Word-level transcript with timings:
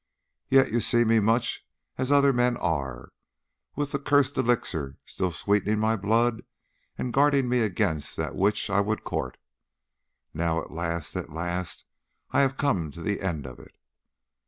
Yet 0.49 0.71
you 0.71 0.79
see 0.79 1.03
me 1.03 1.19
much 1.19 1.63
as 1.95 2.11
other 2.11 2.33
men 2.33 2.57
are, 2.57 3.09
with 3.75 3.91
the 3.91 3.99
cursed 3.99 4.35
elixir 4.35 4.97
still 5.05 5.29
sweetening 5.31 5.77
my 5.77 5.95
blood, 5.95 6.41
and 6.97 7.13
guarding 7.13 7.47
me 7.47 7.59
against 7.59 8.17
that 8.17 8.33
which 8.35 8.67
I 8.71 8.79
would 8.81 9.03
court. 9.03 9.37
Now 10.33 10.59
at 10.59 10.71
last, 10.71 11.15
at 11.15 11.29
last 11.29 11.85
I 12.31 12.39
have 12.41 12.57
come 12.57 12.89
to 12.89 13.01
the 13.03 13.21
end 13.21 13.45
of 13.45 13.59
it! 13.59 13.75